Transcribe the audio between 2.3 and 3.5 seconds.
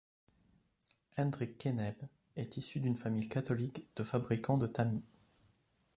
est issu d'une famille